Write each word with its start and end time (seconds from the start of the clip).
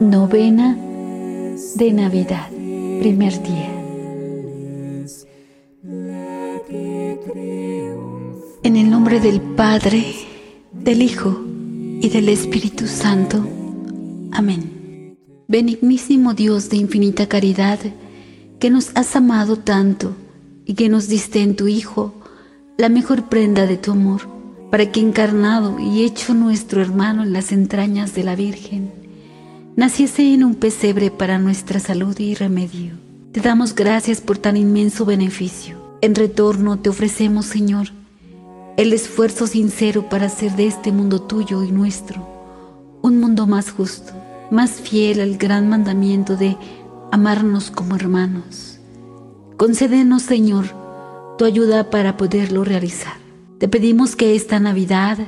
Novena 0.00 0.76
de 1.76 1.92
Navidad, 1.92 2.50
primer 3.00 3.42
día. 3.42 3.72
En 8.62 8.76
el 8.76 8.90
nombre 8.90 9.20
del 9.20 9.40
Padre, 9.40 10.04
del 10.72 11.00
Hijo 11.00 11.40
y 12.00 12.10
del 12.10 12.28
Espíritu 12.28 12.86
Santo. 12.86 13.42
Amén. 14.32 15.16
Benignísimo 15.48 16.34
Dios 16.34 16.68
de 16.68 16.76
infinita 16.76 17.26
caridad, 17.26 17.78
que 18.58 18.68
nos 18.68 18.90
has 18.94 19.16
amado 19.16 19.56
tanto 19.56 20.14
y 20.66 20.74
que 20.74 20.90
nos 20.90 21.08
diste 21.08 21.40
en 21.40 21.56
tu 21.56 21.68
Hijo 21.68 22.12
la 22.76 22.90
mejor 22.90 23.30
prenda 23.30 23.66
de 23.66 23.78
tu 23.78 23.92
amor, 23.92 24.28
para 24.70 24.92
que 24.92 25.00
encarnado 25.00 25.78
y 25.80 26.02
hecho 26.02 26.34
nuestro 26.34 26.82
hermano 26.82 27.22
en 27.22 27.32
las 27.32 27.50
entrañas 27.50 28.14
de 28.14 28.24
la 28.24 28.36
Virgen, 28.36 28.92
naciese 29.76 30.32
en 30.32 30.42
un 30.42 30.54
pesebre 30.54 31.10
para 31.10 31.38
nuestra 31.38 31.78
salud 31.80 32.18
y 32.18 32.34
remedio. 32.34 32.94
Te 33.32 33.40
damos 33.40 33.74
gracias 33.74 34.20
por 34.20 34.38
tan 34.38 34.56
inmenso 34.56 35.04
beneficio. 35.04 35.76
En 36.00 36.14
retorno 36.14 36.78
te 36.78 36.88
ofrecemos, 36.88 37.46
Señor, 37.46 37.88
el 38.78 38.92
esfuerzo 38.92 39.46
sincero 39.46 40.08
para 40.08 40.26
hacer 40.26 40.52
de 40.56 40.66
este 40.66 40.92
mundo 40.92 41.20
tuyo 41.22 41.62
y 41.62 41.70
nuestro 41.70 42.36
un 43.02 43.20
mundo 43.20 43.46
más 43.46 43.70
justo, 43.70 44.12
más 44.50 44.72
fiel 44.72 45.20
al 45.20 45.36
gran 45.36 45.68
mandamiento 45.68 46.36
de 46.36 46.56
amarnos 47.12 47.70
como 47.70 47.94
hermanos. 47.94 48.80
Concédenos, 49.56 50.22
Señor, 50.22 50.66
tu 51.38 51.44
ayuda 51.44 51.88
para 51.88 52.16
poderlo 52.16 52.64
realizar. 52.64 53.14
Te 53.58 53.68
pedimos 53.68 54.16
que 54.16 54.34
esta 54.34 54.58
Navidad, 54.58 55.18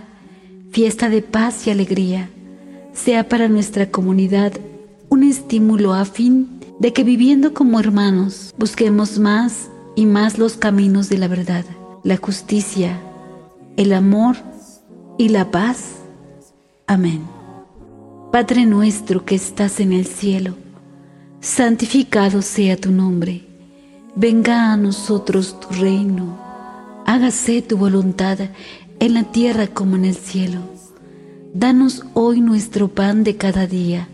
fiesta 0.73 1.09
de 1.09 1.23
paz 1.23 1.69
y 1.69 1.71
alegría, 1.71 2.31
sea 2.99 3.29
para 3.29 3.49
nuestra 3.49 3.91
comunidad 3.91 4.53
un 5.09 5.23
estímulo 5.23 5.95
a 5.95 6.05
fin 6.05 6.61
de 6.81 6.93
que 6.93 7.05
viviendo 7.05 7.55
como 7.55 7.79
hermanos 7.79 8.55
busquemos 8.59 9.19
más 9.19 9.69
y 9.95 10.05
más 10.05 10.37
los 10.37 10.57
caminos 10.57 11.09
de 11.09 11.19
la 11.19 11.29
verdad, 11.29 11.65
la 12.03 12.17
justicia, 12.17 13.01
el 13.77 13.93
amor 13.93 14.37
y 15.17 15.29
la 15.29 15.51
paz. 15.51 16.01
Amén. 16.87 17.23
Padre 18.33 18.67
nuestro 18.67 19.25
que 19.25 19.37
estás 19.37 19.81
en 19.81 19.93
el 19.93 20.05
cielo, 20.05 20.55
santificado 21.41 22.43
sea 22.43 22.77
tu 22.77 22.91
nombre, 22.91 23.47
venga 24.17 24.73
a 24.73 24.77
nosotros 24.77 25.59
tu 25.61 25.69
reino, 25.81 26.37
hágase 27.07 27.63
tu 27.63 27.77
voluntad 27.77 28.39
en 28.99 29.15
la 29.15 29.25
tierra 29.25 29.69
como 29.69 29.97
en 29.97 30.05
el 30.05 30.17
cielo. 30.17 30.78
Danos 31.55 32.05
hoy 32.13 32.43
nuestro 32.43 32.89
pan 32.89 33.25
de 33.25 33.37
cada 33.37 33.67
día. 33.67 34.07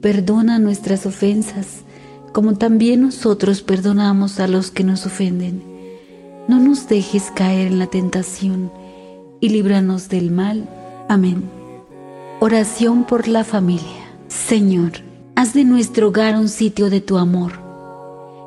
Perdona 0.00 0.58
nuestras 0.58 1.06
ofensas, 1.06 1.84
como 2.32 2.54
también 2.54 3.00
nosotros 3.00 3.62
perdonamos 3.62 4.40
a 4.40 4.48
los 4.48 4.72
que 4.72 4.82
nos 4.82 5.06
ofenden. 5.06 5.62
No 6.48 6.58
nos 6.58 6.88
dejes 6.88 7.30
caer 7.30 7.68
en 7.68 7.78
la 7.78 7.86
tentación 7.86 8.72
y 9.40 9.50
líbranos 9.50 10.08
del 10.08 10.32
mal. 10.32 10.68
Amén. 11.08 11.44
Oración 12.40 13.04
por 13.04 13.28
la 13.28 13.44
familia. 13.44 14.08
Señor, 14.26 14.92
haz 15.36 15.54
de 15.54 15.64
nuestro 15.64 16.08
hogar 16.08 16.36
un 16.36 16.48
sitio 16.48 16.90
de 16.90 17.00
tu 17.00 17.18
amor. 17.18 17.52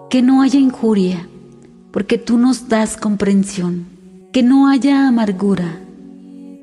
Que 0.10 0.22
no 0.22 0.42
haya 0.42 0.60
injuria, 0.60 1.30
porque 1.92 2.18
tú 2.18 2.38
nos 2.38 2.68
das 2.68 2.98
comprensión. 2.98 3.86
Que 4.34 4.44
no 4.44 4.68
haya 4.68 5.08
amargura, 5.08 5.80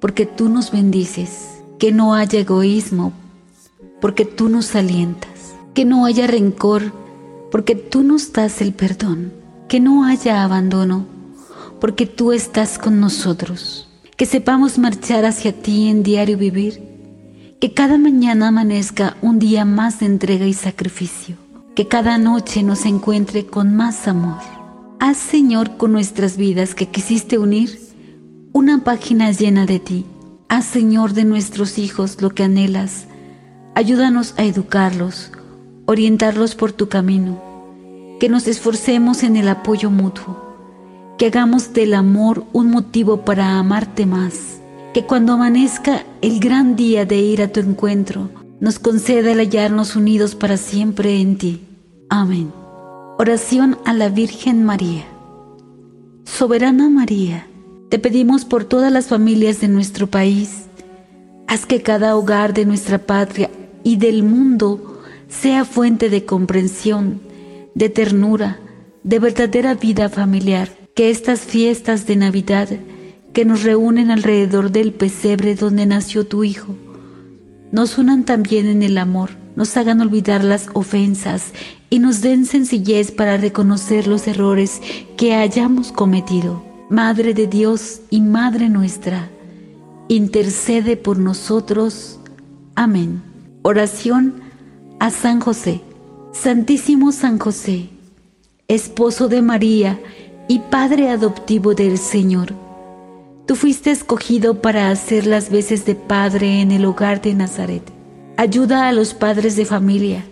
porque 0.01 0.27
tú 0.27 0.51
nos 0.51 0.71
bendices 0.71 1.54
que 1.85 1.93
no 1.93 2.15
haya 2.15 2.41
egoísmo, 2.41 3.13
porque 4.01 4.25
tú 4.25 4.49
nos 4.49 4.75
alientas, 4.75 5.55
que 5.75 5.85
no 5.85 6.07
haya 6.07 6.27
rencor, 6.27 6.95
porque 7.51 7.75
tú 7.75 8.03
nos 8.03 8.33
das 8.33 8.63
el 8.63 8.73
perdón, 8.73 9.35
que 9.69 9.81
no 9.81 10.07
haya 10.07 10.45
abandono, 10.45 11.05
porque 11.83 12.07
tú 12.07 12.33
estás 12.33 12.79
con 12.79 13.01
nosotros, 13.01 13.87
que 14.17 14.25
sepamos 14.25 14.79
marchar 14.79 15.27
hacia 15.27 15.53
ti 15.53 15.89
en 15.89 16.03
diario 16.03 16.39
vivir, 16.39 16.81
que 17.61 17.75
cada 17.75 17.99
mañana 17.99 18.49
amanezca 18.49 19.19
un 19.21 19.39
día 19.39 19.67
más 19.67 20.01
de 20.01 20.07
entrega 20.07 20.47
y 20.47 20.55
sacrificio, 20.55 21.37
que 21.75 21.87
cada 21.87 22.17
noche 22.17 22.63
nos 22.63 22.87
encuentre 22.87 23.45
con 23.45 23.77
más 23.77 24.09
amor. 24.09 24.41
Haz, 25.01 25.19
Señor, 25.19 25.77
con 25.77 25.93
nuestras 25.93 26.39
vidas 26.39 26.75
que 26.75 26.89
quisiste 26.89 27.37
unir 27.37 27.79
una 28.55 28.85
página 28.85 29.33
llena 29.33 29.67
de 29.67 29.81
ti 29.81 30.07
Haz, 30.55 30.67
Señor, 30.67 31.15
de 31.15 31.25
nuestros 31.25 31.79
hijos 31.79 32.23
lo 32.23 32.31
que 32.31 32.45
anhelas. 32.45 33.07
Ayúdanos 33.75 34.35
a 34.37 34.45
educarlos, 34.45 35.33
orientarlos 35.85 36.55
por 36.55 36.71
tu 36.71 36.89
camino. 36.89 37.43
Que 38.21 38.29
nos 38.29 38.47
esforcemos 38.47 39.25
en 39.25 39.35
el 39.35 39.49
apoyo 39.49 39.91
mutuo. 39.91 40.55
Que 41.19 41.27
hagamos 41.27 41.73
del 41.73 41.93
amor 41.93 42.45
un 42.53 42.71
motivo 42.71 43.25
para 43.25 43.59
amarte 43.59 44.07
más. 44.07 44.61
Que 44.93 45.05
cuando 45.05 45.33
amanezca 45.33 46.05
el 46.23 46.39
gran 46.39 46.77
día 46.77 47.05
de 47.05 47.17
ir 47.17 47.43
a 47.43 47.49
tu 47.49 47.59
encuentro, 47.59 48.31
nos 48.61 48.79
conceda 48.79 49.33
el 49.33 49.41
hallarnos 49.41 49.97
unidos 49.97 50.37
para 50.37 50.57
siempre 50.57 51.21
en 51.21 51.37
ti. 51.37 51.67
Amén. 52.09 52.53
Oración 53.19 53.77
a 53.85 53.93
la 53.93 54.09
Virgen 54.09 54.63
María. 54.63 55.03
Soberana 56.23 56.89
María, 56.91 57.49
te 57.91 57.99
pedimos 57.99 58.45
por 58.45 58.65
todas 58.65 58.93
las 58.93 59.07
familias 59.07 59.61
de 59.61 59.69
nuestro 59.69 60.07
país. 60.07 60.65
Haz 61.47 61.67
que 61.67 61.83
cada 61.83 62.17
hogar 62.17 62.55
de 62.55 62.65
nuestra 62.65 62.99
patria 62.99 63.51
y 63.83 63.97
del 63.97 64.23
mundo 64.23 65.03
sea 65.29 65.65
fuente 65.65 66.11
de 66.11 66.25
comprensión, 66.25 67.21
de 67.75 67.89
ternura, 67.89 68.59
de 69.03 69.19
verdadera 69.19 69.75
vida 69.75 70.09
familiar. 70.09 70.71
Que 70.95 71.11
estas 71.11 71.41
fiestas 71.41 72.07
de 72.07 72.15
Navidad 72.15 72.69
que 73.33 73.45
nos 73.45 73.65
reúnen 73.65 74.13
alrededor 74.13 74.71
del 74.71 74.93
pesebre 74.93 75.57
donde 75.57 75.87
nació 75.87 76.25
tu 76.25 76.45
Hijo, 76.45 76.77
nos 77.73 77.99
unan 77.99 78.25
también 78.25 78.69
en 78.69 78.85
el 78.85 78.97
amor, 78.97 79.31
nos 79.57 79.77
hagan 79.77 80.01
olvidar 80.01 80.45
las 80.45 80.69
ofensas 80.73 81.53
y 81.91 81.99
nos 81.99 82.21
den 82.21 82.47
sencillez 82.47 83.11
para 83.11 83.37
reconocer 83.37 84.07
los 84.07 84.29
errores 84.29 84.81
que 85.17 85.35
hayamos 85.35 85.91
cometido. 85.91 86.74
Madre 86.91 87.33
de 87.33 87.47
Dios 87.47 88.03
y 88.11 88.21
Madre 88.21 88.69
nuestra, 88.69 89.31
intercede 90.09 90.99
por 90.99 91.19
nosotros. 91.19 92.21
Amén. 92.75 93.23
Oración 93.63 94.43
a 95.01 95.11
San 95.11 95.41
José. 95.41 95.81
Santísimo 96.33 97.13
San 97.13 97.39
José, 97.39 97.89
esposo 98.69 99.29
de 99.29 99.41
María 99.41 99.99
y 100.47 100.59
Padre 100.59 101.09
adoptivo 101.09 101.75
del 101.75 101.97
Señor, 101.97 102.53
tú 103.47 103.55
fuiste 103.55 103.91
escogido 103.91 104.61
para 104.61 104.91
hacer 104.91 105.27
las 105.27 105.49
veces 105.49 105.87
de 105.87 105.95
Padre 105.95 106.61
en 106.61 106.71
el 106.71 106.85
hogar 106.85 107.23
de 107.23 107.33
Nazaret. 107.33 107.83
Ayuda 108.37 108.89
a 108.89 108.93
los 108.93 109.15
padres 109.15 109.57
de 109.57 109.65
familia, 109.65 110.25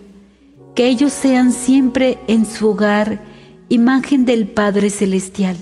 que 0.75 0.87
ellos 0.87 1.13
sean 1.13 1.51
siempre 1.51 2.19
en 2.27 2.45
su 2.45 2.67
hogar 2.67 3.21
imagen 3.69 4.25
del 4.25 4.47
Padre 4.49 4.91
Celestial 4.91 5.55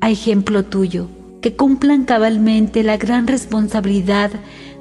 a 0.00 0.10
ejemplo 0.10 0.64
tuyo, 0.64 1.08
que 1.40 1.54
cumplan 1.56 2.04
cabalmente 2.04 2.82
la 2.82 2.96
gran 2.96 3.26
responsabilidad 3.26 4.30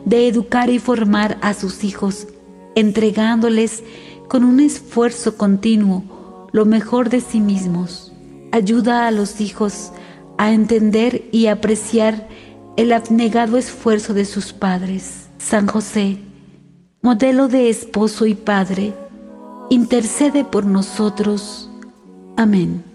de 0.05 0.27
educar 0.27 0.69
y 0.69 0.79
formar 0.79 1.37
a 1.41 1.53
sus 1.53 1.83
hijos, 1.83 2.27
entregándoles 2.75 3.83
con 4.29 4.43
un 4.43 4.59
esfuerzo 4.59 5.37
continuo 5.37 6.47
lo 6.51 6.65
mejor 6.65 7.09
de 7.09 7.21
sí 7.21 7.41
mismos. 7.41 8.13
Ayuda 8.51 9.07
a 9.07 9.11
los 9.11 9.41
hijos 9.41 9.91
a 10.37 10.53
entender 10.53 11.25
y 11.31 11.47
apreciar 11.47 12.27
el 12.77 12.93
abnegado 12.93 13.57
esfuerzo 13.57 14.13
de 14.13 14.25
sus 14.25 14.53
padres. 14.53 15.27
San 15.37 15.67
José, 15.67 16.19
modelo 17.01 17.47
de 17.47 17.69
esposo 17.69 18.25
y 18.25 18.35
padre, 18.35 18.93
intercede 19.69 20.43
por 20.43 20.65
nosotros. 20.65 21.69
Amén. 22.37 22.94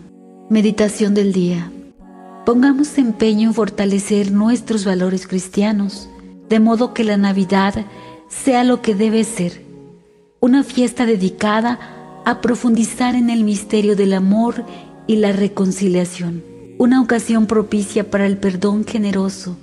Meditación 0.51 1.13
del 1.13 1.31
día. 1.31 1.71
Pongamos 2.45 2.97
empeño 2.97 3.47
en 3.47 3.53
fortalecer 3.53 4.33
nuestros 4.33 4.83
valores 4.83 5.25
cristianos, 5.25 6.09
de 6.49 6.59
modo 6.59 6.93
que 6.93 7.05
la 7.05 7.15
Navidad 7.15 7.85
sea 8.27 8.65
lo 8.65 8.81
que 8.81 8.93
debe 8.93 9.23
ser, 9.23 9.63
una 10.41 10.65
fiesta 10.65 11.05
dedicada 11.05 11.79
a 12.25 12.41
profundizar 12.41 13.15
en 13.15 13.29
el 13.29 13.45
misterio 13.45 13.95
del 13.95 14.11
amor 14.11 14.65
y 15.07 15.15
la 15.15 15.31
reconciliación, 15.31 16.43
una 16.77 17.01
ocasión 17.01 17.45
propicia 17.45 18.11
para 18.11 18.25
el 18.25 18.37
perdón 18.37 18.83
generoso 18.83 19.55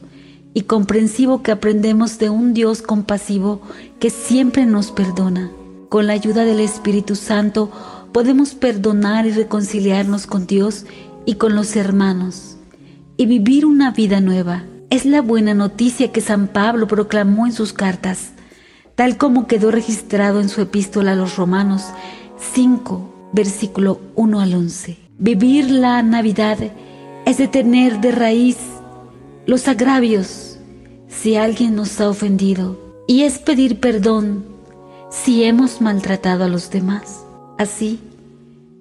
y 0.54 0.62
comprensivo 0.62 1.42
que 1.42 1.52
aprendemos 1.52 2.18
de 2.18 2.30
un 2.30 2.54
Dios 2.54 2.80
compasivo 2.80 3.60
que 4.00 4.08
siempre 4.08 4.64
nos 4.64 4.90
perdona. 4.90 5.50
Con 5.90 6.06
la 6.06 6.14
ayuda 6.14 6.46
del 6.46 6.60
Espíritu 6.60 7.14
Santo 7.14 7.70
podemos 8.12 8.54
perdonar 8.54 9.26
y 9.26 9.32
reconciliarnos 9.32 10.26
con 10.26 10.46
Dios 10.46 10.86
y 11.26 11.34
con 11.34 11.54
los 11.54 11.76
hermanos 11.76 12.56
y 13.16 13.26
vivir 13.26 13.66
una 13.66 13.90
vida 13.90 14.20
nueva. 14.20 14.64
Es 14.90 15.04
la 15.04 15.20
buena 15.20 15.52
noticia 15.52 16.12
que 16.12 16.22
San 16.22 16.48
Pablo 16.48 16.86
proclamó 16.86 17.46
en 17.46 17.52
sus 17.52 17.74
cartas, 17.74 18.30
tal 18.94 19.18
como 19.18 19.46
quedó 19.46 19.70
registrado 19.70 20.40
en 20.40 20.48
su 20.48 20.62
epístola 20.62 21.12
a 21.12 21.16
los 21.16 21.36
Romanos 21.36 21.84
5, 22.54 23.30
versículo 23.32 24.00
1 24.14 24.40
al 24.40 24.54
11. 24.54 24.96
Vivir 25.18 25.70
la 25.70 26.02
Navidad 26.02 26.58
es 27.26 27.36
detener 27.36 28.00
de 28.00 28.12
raíz 28.12 28.56
los 29.46 29.68
agravios 29.68 30.58
si 31.08 31.36
alguien 31.36 31.74
nos 31.74 32.00
ha 32.00 32.08
ofendido 32.08 32.78
y 33.06 33.24
es 33.24 33.38
pedir 33.38 33.80
perdón 33.80 34.46
si 35.10 35.44
hemos 35.44 35.80
maltratado 35.80 36.44
a 36.44 36.48
los 36.48 36.70
demás. 36.70 37.27
Así, 37.58 37.98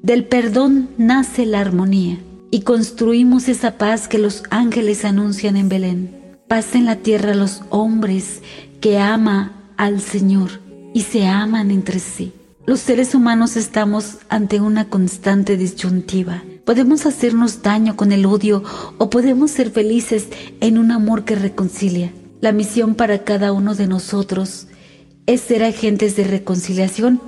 del 0.03 0.25
perdón 0.25 0.89
nace 0.99 1.47
la 1.47 1.59
armonía 1.59 2.19
y 2.51 2.61
construimos 2.61 3.49
esa 3.49 3.77
paz 3.79 4.07
que 4.07 4.19
los 4.19 4.43
ángeles 4.51 5.03
anuncian 5.03 5.57
en 5.57 5.67
Belén. 5.67 6.37
Paz 6.47 6.75
en 6.75 6.85
la 6.85 6.97
tierra 6.97 7.31
a 7.31 7.35
los 7.35 7.63
hombres 7.71 8.43
que 8.79 8.99
ama 8.99 9.73
al 9.77 9.99
Señor 9.99 10.61
y 10.93 11.01
se 11.01 11.25
aman 11.25 11.71
entre 11.71 11.99
sí. 11.99 12.33
Los 12.67 12.79
seres 12.79 13.15
humanos 13.15 13.57
estamos 13.57 14.19
ante 14.29 14.61
una 14.61 14.89
constante 14.89 15.57
disyuntiva. 15.57 16.43
Podemos 16.63 17.07
hacernos 17.07 17.63
daño 17.63 17.95
con 17.95 18.11
el 18.11 18.27
odio 18.27 18.63
o 18.99 19.09
podemos 19.09 19.49
ser 19.49 19.71
felices 19.71 20.27
en 20.61 20.77
un 20.77 20.91
amor 20.91 21.25
que 21.25 21.35
reconcilia. 21.35 22.13
La 22.41 22.51
misión 22.51 22.93
para 22.93 23.23
cada 23.23 23.53
uno 23.53 23.73
de 23.73 23.87
nosotros 23.87 24.67
es 25.25 25.41
ser 25.41 25.63
agentes 25.63 26.15
de 26.15 26.25
reconciliación 26.25 27.19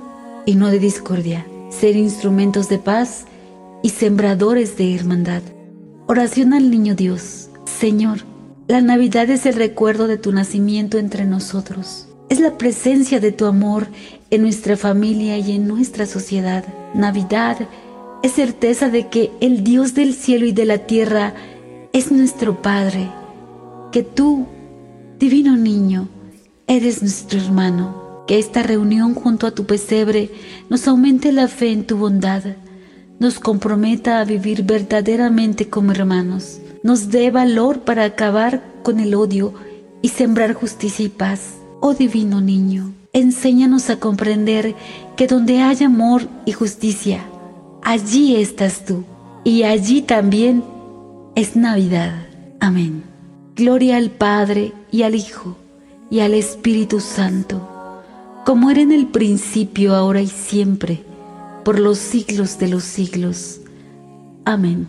y 0.46 0.54
no 0.54 0.68
de 0.68 0.78
discordia, 0.78 1.46
ser 1.70 1.96
instrumentos 1.96 2.68
de 2.68 2.78
paz 2.78 3.26
y 3.82 3.90
sembradores 3.90 4.76
de 4.76 4.94
hermandad. 4.94 5.42
Oración 6.06 6.54
al 6.54 6.70
Niño 6.70 6.94
Dios. 6.94 7.48
Señor, 7.64 8.18
la 8.68 8.80
Navidad 8.80 9.30
es 9.30 9.46
el 9.46 9.54
recuerdo 9.54 10.06
de 10.06 10.18
tu 10.18 10.32
nacimiento 10.32 10.98
entre 10.98 11.24
nosotros. 11.24 12.08
Es 12.28 12.40
la 12.40 12.58
presencia 12.58 13.20
de 13.20 13.32
tu 13.32 13.46
amor 13.46 13.88
en 14.30 14.42
nuestra 14.42 14.76
familia 14.76 15.38
y 15.38 15.52
en 15.52 15.66
nuestra 15.66 16.06
sociedad. 16.06 16.64
Navidad 16.94 17.58
es 18.22 18.32
certeza 18.32 18.88
de 18.88 19.08
que 19.08 19.30
el 19.40 19.64
Dios 19.64 19.94
del 19.94 20.14
cielo 20.14 20.46
y 20.46 20.52
de 20.52 20.64
la 20.64 20.78
tierra 20.78 21.34
es 21.92 22.12
nuestro 22.12 22.62
Padre, 22.62 23.10
que 23.90 24.02
tú, 24.02 24.46
divino 25.18 25.56
niño, 25.56 26.08
eres 26.66 27.02
nuestro 27.02 27.40
hermano. 27.40 27.99
Que 28.30 28.38
esta 28.38 28.62
reunión 28.62 29.14
junto 29.14 29.48
a 29.48 29.50
tu 29.50 29.66
pesebre 29.66 30.30
nos 30.68 30.86
aumente 30.86 31.32
la 31.32 31.48
fe 31.48 31.72
en 31.72 31.84
tu 31.84 31.96
bondad, 31.96 32.44
nos 33.18 33.40
comprometa 33.40 34.20
a 34.20 34.24
vivir 34.24 34.62
verdaderamente 34.62 35.68
como 35.68 35.90
hermanos, 35.90 36.60
nos 36.84 37.08
dé 37.08 37.32
valor 37.32 37.80
para 37.80 38.04
acabar 38.04 38.62
con 38.84 39.00
el 39.00 39.16
odio 39.16 39.52
y 40.00 40.10
sembrar 40.10 40.54
justicia 40.54 41.06
y 41.06 41.08
paz 41.08 41.54
Oh 41.80 41.94
divino 41.94 42.40
niño, 42.40 42.92
enséñanos 43.12 43.90
a 43.90 43.98
comprender 43.98 44.76
que 45.16 45.26
donde 45.26 45.62
hay 45.62 45.82
amor 45.82 46.28
y 46.46 46.52
justicia, 46.52 47.24
allí 47.82 48.36
estás 48.36 48.84
tú 48.84 49.02
y 49.42 49.64
allí 49.64 50.02
también 50.02 50.62
es 51.34 51.56
Navidad. 51.56 52.28
Amén. 52.60 53.02
Gloria 53.56 53.96
al 53.96 54.12
Padre 54.12 54.72
y 54.92 55.02
al 55.02 55.16
Hijo 55.16 55.56
y 56.10 56.20
al 56.20 56.34
Espíritu 56.34 57.00
Santo, 57.00 57.66
como 58.44 58.70
era 58.70 58.80
en 58.80 58.92
el 58.92 59.06
principio, 59.06 59.94
ahora 59.94 60.20
y 60.20 60.28
siempre, 60.28 61.04
por 61.64 61.78
los 61.78 61.98
siglos 61.98 62.58
de 62.58 62.68
los 62.68 62.84
siglos. 62.84 63.60
Amén. 64.44 64.88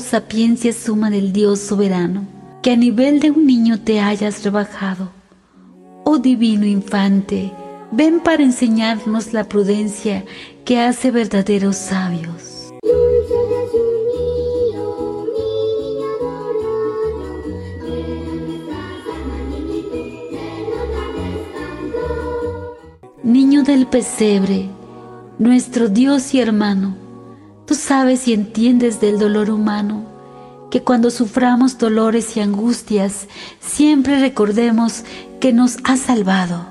sapiencia 0.00 0.72
suma 0.72 1.10
del 1.10 1.32
Dios 1.32 1.60
soberano, 1.60 2.26
que 2.62 2.70
a 2.72 2.76
nivel 2.76 3.20
de 3.20 3.30
un 3.30 3.46
niño 3.46 3.80
te 3.80 4.00
hayas 4.00 4.44
rebajado. 4.44 5.10
Oh 6.04 6.18
divino 6.18 6.66
infante, 6.66 7.52
ven 7.90 8.20
para 8.20 8.42
enseñarnos 8.42 9.32
la 9.32 9.44
prudencia 9.48 10.24
que 10.64 10.78
hace 10.78 11.10
verdaderos 11.10 11.76
sabios. 11.76 12.53
Niño 23.24 23.62
del 23.64 23.86
pesebre, 23.86 24.68
nuestro 25.38 25.88
Dios 25.88 26.34
y 26.34 26.40
hermano, 26.40 26.94
Tú 27.66 27.74
sabes 27.74 28.28
y 28.28 28.34
entiendes 28.34 29.00
del 29.00 29.18
dolor 29.18 29.48
humano, 29.48 30.04
que 30.70 30.82
cuando 30.82 31.10
suframos 31.10 31.78
dolores 31.78 32.36
y 32.36 32.40
angustias, 32.40 33.26
siempre 33.58 34.20
recordemos 34.20 35.02
que 35.40 35.54
nos 35.54 35.78
ha 35.84 35.96
salvado. 35.96 36.66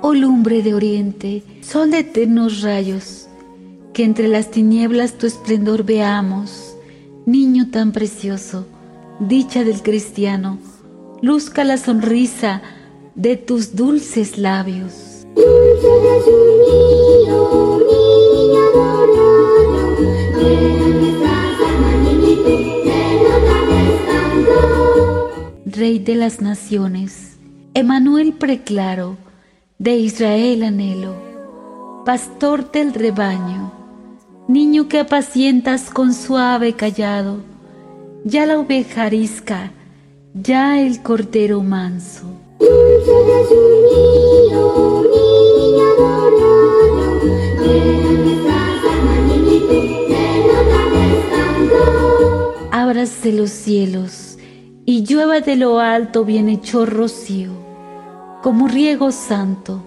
Oh 0.00 0.14
lumbre 0.14 0.62
de 0.62 0.72
oriente, 0.72 1.42
sol 1.60 1.90
de 1.90 1.98
eternos 1.98 2.62
rayos, 2.62 3.19
que 3.92 4.04
entre 4.04 4.28
las 4.28 4.50
tinieblas 4.50 5.18
tu 5.18 5.26
esplendor 5.26 5.84
veamos, 5.84 6.76
niño 7.26 7.70
tan 7.70 7.92
precioso 7.92 8.66
dicha 9.20 9.64
del 9.64 9.82
cristiano, 9.82 10.58
luzca 11.20 11.62
la 11.62 11.76
sonrisa 11.76 12.62
de 13.14 13.36
tus 13.36 13.76
dulces 13.76 14.38
labios. 14.38 15.26
Rey 25.66 25.98
de 25.98 26.14
las 26.14 26.40
naciones, 26.40 27.36
Emanuel 27.74 28.32
preclaro, 28.32 29.16
de 29.78 29.96
Israel 29.96 30.62
anhelo, 30.62 31.14
pastor 32.06 32.70
del 32.72 32.94
rebaño, 32.94 33.72
niño 34.50 34.88
que 34.88 34.98
apacientas 34.98 35.90
con 35.90 36.12
suave 36.12 36.72
callado, 36.72 37.36
ya 38.24 38.46
la 38.46 38.58
oveja 38.58 39.04
arisca, 39.04 39.70
ya 40.34 40.80
el 40.80 41.02
cordero 41.02 41.62
manso. 41.62 42.26
Ábrase 52.72 53.32
los 53.32 53.50
cielos 53.50 54.36
y 54.84 55.04
llueva 55.04 55.40
de 55.40 55.54
lo 55.54 55.78
alto 55.78 56.26
hecho 56.26 56.86
rocío, 56.86 57.52
como 58.42 58.66
riego 58.66 59.12
santo. 59.12 59.80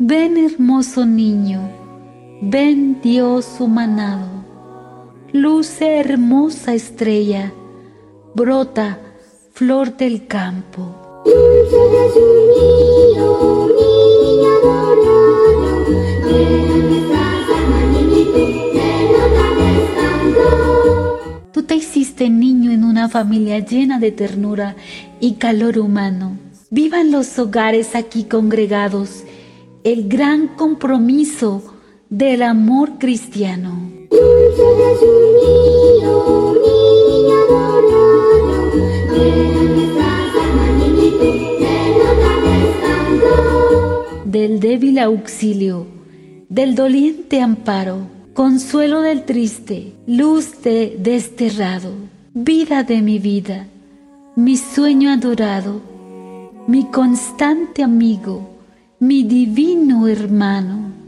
Ven 0.00 0.36
hermoso 0.36 1.06
niño, 1.06 1.85
ven 2.40 3.00
Dios 3.02 3.56
humanado 3.60 4.36
luce 5.32 5.98
hermosa 5.98 6.72
estrella, 6.74 7.52
brota 8.34 8.98
flor 9.52 9.96
del 9.96 10.26
campo. 10.26 11.22
Tú 21.52 21.62
te 21.64 21.74
hiciste 21.74 22.30
niño 22.30 22.70
en 22.70 22.84
una 22.84 23.08
familia 23.08 23.58
llena 23.58 23.98
de 23.98 24.12
ternura 24.12 24.76
y 25.20 25.34
calor 25.34 25.78
humano. 25.78 26.38
Vivan 26.70 27.12
los 27.12 27.38
hogares 27.38 27.94
aquí 27.94 28.24
congregados 28.24 29.24
el 29.84 30.08
gran 30.08 30.48
compromiso 30.48 31.75
del 32.08 32.42
amor 32.42 32.98
cristiano. 32.98 33.90
Del 44.24 44.60
débil 44.60 44.98
auxilio, 45.00 45.86
del 46.48 46.76
doliente 46.76 47.40
amparo, 47.40 48.06
consuelo 48.34 49.00
del 49.00 49.24
triste, 49.24 49.92
luz 50.06 50.62
de 50.62 50.96
desterrado, 51.00 51.90
vida 52.34 52.84
de 52.84 53.02
mi 53.02 53.18
vida, 53.18 53.66
mi 54.36 54.56
sueño 54.56 55.10
adorado, 55.10 55.80
mi 56.68 56.84
constante 56.84 57.82
amigo, 57.82 58.48
mi 59.00 59.24
divino 59.24 60.06
hermano. 60.06 61.05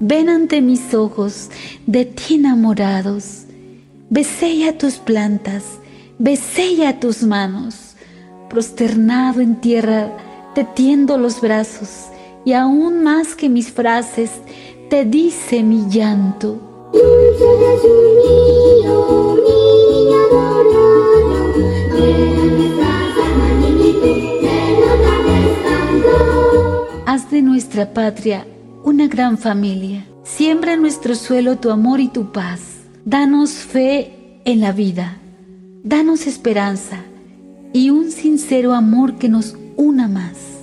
Ven 0.00 0.28
ante 0.28 0.60
mis 0.60 0.94
ojos 0.94 1.50
de 1.86 2.04
ti 2.04 2.34
enamorados, 2.34 3.44
besella 4.08 4.78
tus 4.78 4.94
plantas, 4.94 5.64
besella 6.18 7.00
tus 7.00 7.22
manos, 7.22 7.96
prosternado 8.48 9.40
en 9.40 9.60
tierra, 9.60 10.16
te 10.54 10.64
tiendo 10.64 11.18
los 11.18 11.40
brazos, 11.40 12.06
y 12.44 12.52
aún 12.52 13.02
más 13.02 13.34
que 13.34 13.48
mis 13.48 13.72
frases, 13.72 14.30
te 14.88 15.04
dice 15.04 15.62
mi 15.62 15.88
llanto. 15.90 16.75
Haz 27.06 27.30
de 27.30 27.42
nuestra 27.42 27.92
patria 27.92 28.46
una 28.84 29.08
gran 29.08 29.38
familia. 29.38 30.06
Siembra 30.22 30.74
en 30.74 30.82
nuestro 30.82 31.14
suelo 31.14 31.56
tu 31.56 31.70
amor 31.70 32.00
y 32.00 32.08
tu 32.08 32.32
paz. 32.32 32.60
Danos 33.04 33.52
fe 33.52 34.40
en 34.44 34.60
la 34.60 34.72
vida. 34.72 35.18
Danos 35.82 36.26
esperanza 36.26 37.00
y 37.72 37.90
un 37.90 38.10
sincero 38.10 38.74
amor 38.74 39.16
que 39.18 39.28
nos 39.28 39.56
una 39.76 40.08
más. 40.08 40.56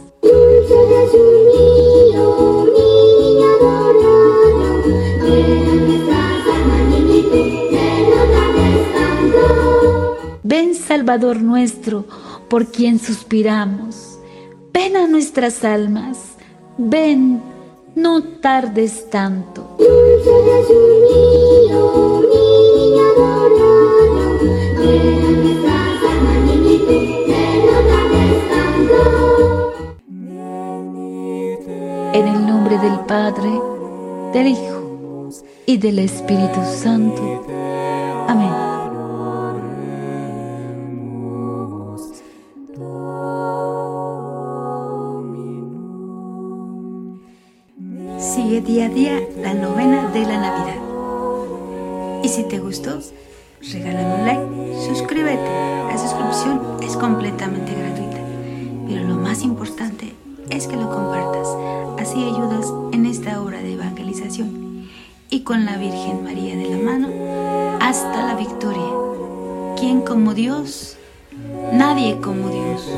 Ven 10.56 10.76
Salvador 10.76 11.42
nuestro, 11.42 12.06
por 12.48 12.68
quien 12.68 13.00
suspiramos. 13.00 14.20
Ven 14.72 14.96
a 14.98 15.08
nuestras 15.08 15.64
almas. 15.64 16.36
Ven, 16.78 17.42
no 17.96 18.24
tardes 18.24 19.10
tanto. 19.10 19.78
En 32.14 32.28
el 32.28 32.46
nombre 32.46 32.78
del 32.78 33.00
Padre, 33.08 33.50
del 34.34 34.48
Hijo 34.48 34.73
y 35.66 35.78
del 35.78 36.00
Espíritu 36.00 36.60
Santo. 36.64 37.46
Amén. 38.28 38.52
Sigue 48.20 48.62
día 48.62 48.86
a 48.86 48.90
día 48.90 49.20
la 49.42 49.54
novena 49.54 50.10
de 50.10 50.22
la 50.22 50.40
Navidad. 50.40 50.82
Y 52.24 52.30
si 52.30 52.44
te 52.44 52.60
gustó, 52.60 53.00
regálame 53.72 54.16
un 54.16 54.26
like, 54.26 54.88
suscríbete. 54.88 55.50
La 55.88 55.98
suscripción 55.98 56.62
es 56.82 56.96
completamente 56.98 57.74
gratuita. 57.74 58.18
Pero 58.88 59.04
lo 59.04 59.16
más 59.16 59.44
importante 59.44 59.73
Con 65.44 65.66
la 65.66 65.78
Virgen 65.78 66.24
María 66.24 66.56
de 66.56 66.70
la 66.70 66.78
mano, 66.78 67.10
hasta 67.82 68.28
la 68.28 68.36
victoria. 68.36 69.76
¿Quién 69.78 70.02
como 70.02 70.34
Dios? 70.34 70.96
Nadie 71.74 72.22
como 72.22 72.48
Dios. 72.48 72.90